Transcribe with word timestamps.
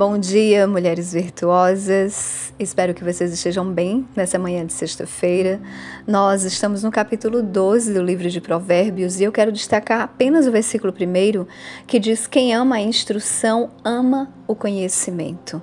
Bom 0.00 0.16
dia, 0.16 0.66
mulheres 0.66 1.12
virtuosas. 1.12 2.54
Espero 2.58 2.94
que 2.94 3.04
vocês 3.04 3.34
estejam 3.34 3.70
bem 3.70 4.08
nessa 4.16 4.38
manhã 4.38 4.64
de 4.64 4.72
sexta-feira. 4.72 5.60
Nós 6.06 6.42
estamos 6.42 6.82
no 6.82 6.90
capítulo 6.90 7.42
12 7.42 7.92
do 7.92 8.02
livro 8.02 8.30
de 8.30 8.40
Provérbios 8.40 9.20
e 9.20 9.24
eu 9.24 9.30
quero 9.30 9.52
destacar 9.52 10.00
apenas 10.00 10.46
o 10.46 10.50
versículo 10.50 10.90
primeiro 10.90 11.46
que 11.86 11.98
diz: 11.98 12.26
Quem 12.26 12.54
ama 12.54 12.76
a 12.76 12.80
instrução 12.80 13.72
ama 13.84 14.32
o 14.46 14.54
conhecimento. 14.54 15.62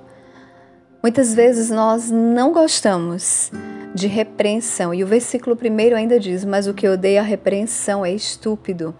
Muitas 1.02 1.34
vezes 1.34 1.68
nós 1.68 2.08
não 2.08 2.52
gostamos 2.52 3.50
de 3.92 4.06
repreensão 4.06 4.94
e 4.94 5.02
o 5.02 5.06
versículo 5.08 5.56
primeiro 5.56 5.96
ainda 5.96 6.16
diz: 6.16 6.44
Mas 6.44 6.68
o 6.68 6.74
que 6.74 6.86
odeia 6.86 7.22
a 7.22 7.24
repreensão 7.24 8.06
é 8.06 8.12
estúpido. 8.12 8.94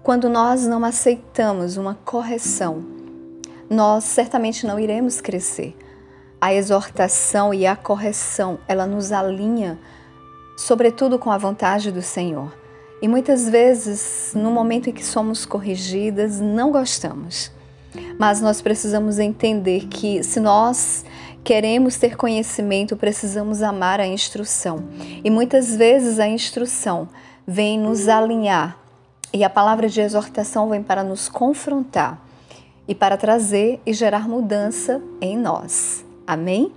Quando 0.00 0.28
nós 0.28 0.64
não 0.64 0.84
aceitamos 0.84 1.76
uma 1.76 1.96
correção, 2.04 2.99
nós 3.70 4.02
certamente 4.02 4.66
não 4.66 4.80
iremos 4.80 5.20
crescer. 5.20 5.76
A 6.40 6.52
exortação 6.52 7.54
e 7.54 7.64
a 7.64 7.76
correção, 7.76 8.58
ela 8.66 8.84
nos 8.84 9.12
alinha, 9.12 9.78
sobretudo 10.56 11.20
com 11.20 11.30
a 11.30 11.38
vontade 11.38 11.92
do 11.92 12.02
Senhor. 12.02 12.52
E 13.00 13.06
muitas 13.06 13.48
vezes, 13.48 14.32
no 14.34 14.50
momento 14.50 14.90
em 14.90 14.92
que 14.92 15.04
somos 15.04 15.46
corrigidas, 15.46 16.40
não 16.40 16.72
gostamos. 16.72 17.52
Mas 18.18 18.40
nós 18.40 18.60
precisamos 18.60 19.20
entender 19.20 19.86
que 19.86 20.22
se 20.24 20.40
nós 20.40 21.04
queremos 21.44 21.96
ter 21.96 22.16
conhecimento, 22.16 22.96
precisamos 22.96 23.62
amar 23.62 24.00
a 24.00 24.06
instrução. 24.06 24.84
E 25.22 25.30
muitas 25.30 25.76
vezes 25.76 26.18
a 26.18 26.26
instrução 26.26 27.08
vem 27.46 27.78
nos 27.78 28.08
alinhar 28.08 28.76
e 29.32 29.44
a 29.44 29.50
palavra 29.50 29.88
de 29.88 30.00
exortação 30.00 30.68
vem 30.68 30.82
para 30.82 31.04
nos 31.04 31.28
confrontar 31.28 32.29
e 32.90 32.94
para 32.94 33.16
trazer 33.16 33.80
e 33.86 33.92
gerar 33.92 34.28
mudança 34.28 35.00
em 35.20 35.38
nós. 35.38 36.04
Amém? 36.26 36.72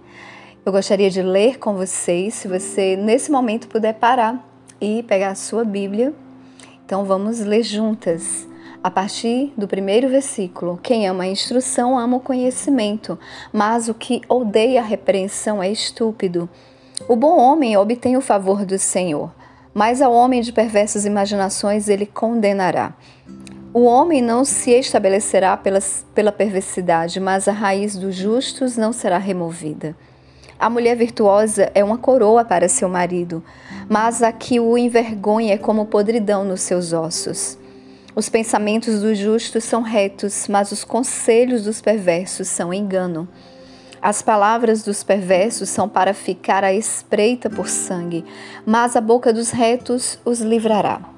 Eu 0.64 0.72
gostaria 0.72 1.10
de 1.10 1.24
ler 1.24 1.58
com 1.58 1.74
vocês, 1.74 2.36
se 2.36 2.48
você 2.48 2.96
nesse 2.96 3.32
momento 3.32 3.68
puder 3.68 3.96
parar 3.96 4.48
e 4.80 5.02
pegar 5.02 5.30
a 5.30 5.36
sua 5.36 5.66
Bíblia. 5.66 6.14
Então 6.86 7.04
vamos 7.04 7.40
ler 7.40 7.64
juntas. 7.64 8.48
A 8.84 8.92
partir 8.92 9.52
do 9.58 9.68
primeiro 9.68 10.08
versículo: 10.08 10.80
Quem 10.84 11.08
ama 11.08 11.24
a 11.24 11.28
instrução 11.28 11.98
ama 11.98 12.18
o 12.18 12.20
conhecimento, 12.20 13.18
mas 13.52 13.90
o 13.90 13.94
que 13.96 14.22
odeia 14.30 14.82
a 14.82 14.86
repreensão 14.86 15.64
é 15.64 15.72
estúpido. 15.72 16.48
O 17.08 17.16
bom 17.16 17.40
homem 17.40 17.76
obtém 17.76 18.16
o 18.16 18.22
favor 18.22 18.66
do 18.66 18.78
Senhor, 18.78 19.34
mas 19.74 20.00
ao 20.00 20.14
homem 20.14 20.42
de 20.42 20.54
perversas 20.54 21.06
imaginações 21.08 21.90
ele 21.90 22.06
condenará. 22.06 22.94
O 23.76 23.86
homem 23.86 24.22
não 24.22 24.46
se 24.46 24.70
estabelecerá 24.70 25.58
pela 25.58 26.32
perversidade, 26.32 27.20
mas 27.20 27.48
a 27.48 27.52
raiz 27.52 27.96
dos 27.96 28.14
justos 28.14 28.78
não 28.78 28.94
será 28.94 29.18
removida. 29.18 29.96
A 30.60 30.70
mulher 30.70 30.96
virtuosa 30.96 31.72
é 31.74 31.84
uma 31.84 31.98
coroa 31.98 32.46
para 32.46 32.70
seu 32.70 32.88
marido, 32.88 33.44
mas 33.90 34.22
a 34.22 34.32
que 34.32 34.60
o 34.60 34.78
envergonha 34.78 35.56
é 35.56 35.58
como 35.58 35.88
podridão 35.88 36.46
nos 36.46 36.62
seus 36.62 36.94
ossos. 36.94 37.58
Os 38.16 38.30
pensamentos 38.30 39.02
dos 39.02 39.18
justos 39.18 39.64
são 39.64 39.82
retos, 39.82 40.48
mas 40.48 40.72
os 40.72 40.84
conselhos 40.84 41.64
dos 41.64 41.82
perversos 41.82 42.48
são 42.48 42.72
engano. 42.72 43.28
As 44.00 44.22
palavras 44.22 44.84
dos 44.84 45.04
perversos 45.04 45.68
são 45.68 45.90
para 45.90 46.14
ficar 46.14 46.64
à 46.64 46.72
espreita 46.72 47.50
por 47.50 47.68
sangue, 47.68 48.24
mas 48.68 48.96
a 48.96 49.02
boca 49.02 49.34
dos 49.34 49.50
retos 49.50 50.20
os 50.24 50.42
livrará. 50.42 51.13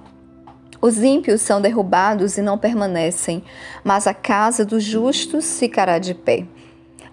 Os 0.81 1.01
ímpios 1.01 1.41
são 1.41 1.61
derrubados 1.61 2.37
e 2.37 2.41
não 2.41 2.57
permanecem, 2.57 3.43
mas 3.83 4.07
a 4.07 4.13
casa 4.13 4.65
dos 4.65 4.83
justos 4.83 5.59
ficará 5.59 5.99
de 5.99 6.13
pé. 6.13 6.45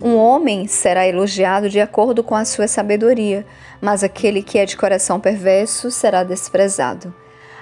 Um 0.01 0.17
homem 0.17 0.67
será 0.67 1.07
elogiado 1.07 1.69
de 1.69 1.81
acordo 1.81 2.25
com 2.25 2.35
a 2.35 2.45
sua 2.45 2.67
sabedoria, 2.67 3.47
mas 3.81 4.03
aquele 4.03 4.43
que 4.43 4.59
é 4.59 4.67
de 4.67 4.77
coração 4.77 5.21
perverso 5.21 5.91
será 5.91 6.25
desprezado. 6.25 7.15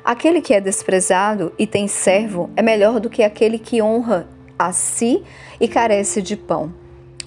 Aquele 0.02 0.40
que 0.40 0.54
é 0.54 0.60
desprezado 0.60 1.52
e 1.58 1.66
tem 1.66 1.86
servo 1.86 2.48
é 2.56 2.62
melhor 2.62 2.98
do 2.98 3.10
que 3.10 3.22
aquele 3.22 3.58
que 3.58 3.82
honra 3.82 4.26
a 4.58 4.72
si 4.72 5.22
e 5.60 5.68
carece 5.68 6.22
de 6.22 6.36
pão. 6.36 6.72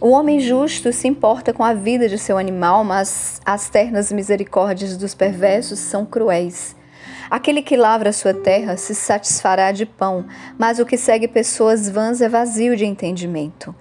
O 0.01 0.09
homem 0.09 0.39
justo 0.39 0.91
se 0.91 1.07
importa 1.07 1.53
com 1.53 1.63
a 1.63 1.73
vida 1.73 2.09
de 2.09 2.17
seu 2.17 2.37
animal, 2.37 2.83
mas 2.83 3.39
as 3.45 3.69
ternas 3.69 4.11
misericórdias 4.11 4.97
dos 4.97 5.13
perversos 5.13 5.79
são 5.79 6.05
cruéis. 6.05 6.75
Aquele 7.33 7.63
que 7.63 7.75
lavra 7.75 8.13
sua 8.13 8.31
terra 8.31 8.77
se 8.77 8.93
satisfará 8.93 9.71
de 9.71 9.87
pão, 9.87 10.23
mas 10.55 10.77
o 10.77 10.85
que 10.85 10.95
segue 10.95 11.27
pessoas 11.27 11.89
vãs 11.89 12.21
é 12.21 12.29
vazio 12.29 12.77
de 12.77 12.85
entendimento. 12.85 13.73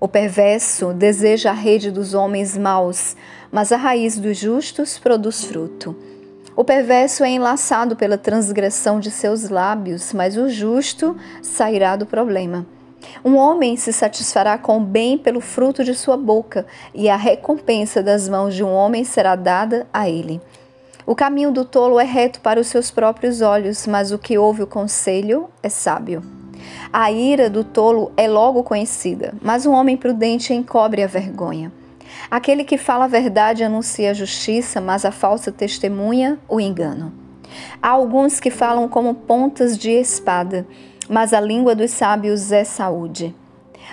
O 0.00 0.08
perverso 0.08 0.94
deseja 0.94 1.50
a 1.50 1.52
rede 1.52 1.90
dos 1.90 2.14
homens 2.14 2.56
maus, 2.56 3.14
mas 3.52 3.72
a 3.72 3.76
raiz 3.76 4.18
dos 4.18 4.38
justos 4.38 4.98
produz 4.98 5.44
fruto. 5.44 5.94
O 6.56 6.64
perverso 6.64 7.22
é 7.24 7.28
enlaçado 7.28 7.94
pela 7.94 8.16
transgressão 8.16 8.98
de 8.98 9.10
seus 9.10 9.50
lábios, 9.50 10.14
mas 10.14 10.38
o 10.38 10.48
justo 10.48 11.14
sairá 11.42 11.96
do 11.96 12.06
problema. 12.06 12.66
Um 13.22 13.36
homem 13.36 13.76
se 13.76 13.92
satisfará 13.92 14.56
com 14.56 14.78
o 14.78 14.80
bem 14.80 15.18
pelo 15.18 15.42
fruto 15.42 15.84
de 15.84 15.94
sua 15.94 16.16
boca, 16.16 16.64
e 16.94 17.10
a 17.10 17.16
recompensa 17.16 18.02
das 18.02 18.30
mãos 18.30 18.54
de 18.54 18.64
um 18.64 18.72
homem 18.72 19.04
será 19.04 19.36
dada 19.36 19.86
a 19.92 20.08
ele. 20.08 20.40
O 21.06 21.14
caminho 21.14 21.52
do 21.52 21.66
tolo 21.66 22.00
é 22.00 22.04
reto 22.04 22.40
para 22.40 22.58
os 22.58 22.66
seus 22.66 22.90
próprios 22.90 23.42
olhos, 23.42 23.86
mas 23.86 24.10
o 24.10 24.18
que 24.18 24.38
ouve 24.38 24.62
o 24.62 24.66
conselho 24.66 25.50
é 25.62 25.68
sábio. 25.68 26.22
A 26.90 27.12
ira 27.12 27.50
do 27.50 27.62
tolo 27.62 28.10
é 28.16 28.26
logo 28.26 28.62
conhecida, 28.62 29.34
mas 29.42 29.66
um 29.66 29.72
homem 29.72 29.98
prudente 29.98 30.54
encobre 30.54 31.02
a 31.02 31.06
vergonha. 31.06 31.70
Aquele 32.30 32.64
que 32.64 32.78
fala 32.78 33.04
a 33.04 33.08
verdade 33.08 33.62
anuncia 33.62 34.12
a 34.12 34.14
justiça, 34.14 34.80
mas 34.80 35.04
a 35.04 35.10
falsa 35.10 35.52
testemunha 35.52 36.38
o 36.48 36.58
engano. 36.58 37.12
Há 37.82 37.90
alguns 37.90 38.40
que 38.40 38.50
falam 38.50 38.88
como 38.88 39.14
pontas 39.14 39.76
de 39.76 39.90
espada, 39.90 40.66
mas 41.06 41.34
a 41.34 41.40
língua 41.40 41.74
dos 41.74 41.90
sábios 41.90 42.50
é 42.50 42.64
saúde. 42.64 43.34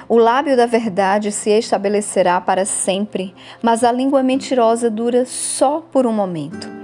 O 0.07 0.17
lábio 0.17 0.55
da 0.55 0.65
verdade 0.65 1.29
se 1.29 1.49
estabelecerá 1.49 2.39
para 2.39 2.63
sempre, 2.63 3.35
mas 3.61 3.83
a 3.83 3.91
língua 3.91 4.23
mentirosa 4.23 4.89
dura 4.89 5.25
só 5.25 5.81
por 5.91 6.07
um 6.07 6.13
momento. 6.13 6.80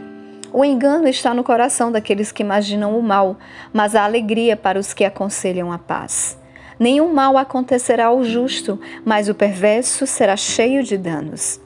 O 0.57 0.65
engano 0.65 1.07
está 1.07 1.35
no 1.35 1.43
coração 1.43 1.91
daqueles 1.91 2.31
que 2.31 2.41
imaginam 2.41 2.97
o 2.97 3.03
mal, 3.03 3.37
mas 3.71 3.93
a 3.93 4.03
alegria 4.03 4.57
para 4.57 4.79
os 4.79 4.91
que 4.91 5.05
aconselham 5.05 5.71
a 5.71 5.77
paz. 5.77 6.35
Nenhum 6.79 7.13
mal 7.13 7.37
acontecerá 7.37 8.07
ao 8.07 8.23
justo, 8.23 8.79
mas 9.05 9.29
o 9.29 9.35
perverso 9.35 10.07
será 10.07 10.35
cheio 10.35 10.81
de 10.81 10.97
danos. 10.97 11.61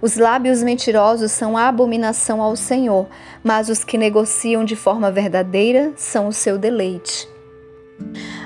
Os 0.00 0.16
lábios 0.16 0.62
mentirosos 0.62 1.32
são 1.32 1.54
a 1.54 1.68
abominação 1.68 2.40
ao 2.40 2.56
Senhor, 2.56 3.08
mas 3.44 3.68
os 3.68 3.84
que 3.84 3.98
negociam 3.98 4.64
de 4.64 4.74
forma 4.74 5.10
verdadeira 5.10 5.92
são 5.94 6.26
o 6.26 6.32
seu 6.32 6.56
deleite. 6.56 7.28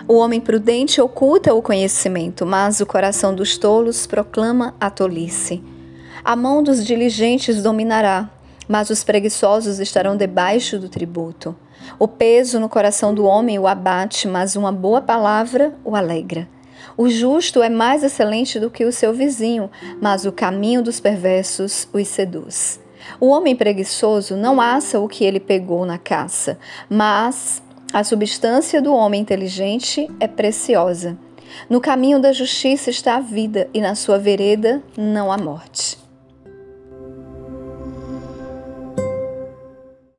O 0.08 0.16
homem 0.16 0.40
prudente 0.40 1.00
oculta 1.00 1.54
o 1.54 1.62
conhecimento, 1.62 2.44
mas 2.44 2.80
o 2.80 2.86
coração 2.86 3.32
dos 3.32 3.56
tolos 3.56 4.08
proclama 4.08 4.74
a 4.80 4.90
tolice. 4.90 5.62
A 6.24 6.34
mão 6.34 6.64
dos 6.64 6.84
diligentes 6.84 7.62
dominará, 7.62 8.28
mas 8.68 8.90
os 8.90 9.04
preguiçosos 9.04 9.78
estarão 9.78 10.16
debaixo 10.16 10.78
do 10.78 10.88
tributo. 10.88 11.54
O 11.98 12.08
peso 12.08 12.58
no 12.58 12.68
coração 12.68 13.14
do 13.14 13.24
homem 13.24 13.58
o 13.58 13.66
abate, 13.66 14.26
mas 14.26 14.56
uma 14.56 14.72
boa 14.72 15.00
palavra 15.00 15.74
o 15.84 15.94
alegra. 15.94 16.48
O 16.96 17.08
justo 17.08 17.62
é 17.62 17.68
mais 17.68 18.02
excelente 18.02 18.60
do 18.60 18.70
que 18.70 18.84
o 18.84 18.92
seu 18.92 19.12
vizinho, 19.12 19.70
mas 20.00 20.24
o 20.24 20.32
caminho 20.32 20.82
dos 20.82 21.00
perversos 21.00 21.88
os 21.92 22.06
seduz. 22.06 22.80
O 23.20 23.28
homem 23.28 23.54
preguiçoso 23.54 24.36
não 24.36 24.60
assa 24.60 24.98
o 24.98 25.08
que 25.08 25.24
ele 25.24 25.40
pegou 25.40 25.84
na 25.84 25.98
caça, 25.98 26.58
mas 26.88 27.62
a 27.92 28.02
substância 28.02 28.80
do 28.80 28.94
homem 28.94 29.20
inteligente 29.20 30.10
é 30.18 30.26
preciosa. 30.26 31.16
No 31.68 31.80
caminho 31.80 32.20
da 32.20 32.32
justiça 32.32 32.90
está 32.90 33.16
a 33.16 33.20
vida, 33.20 33.68
e 33.72 33.80
na 33.80 33.94
sua 33.94 34.18
vereda 34.18 34.82
não 34.96 35.30
há 35.30 35.38
morte. 35.38 36.03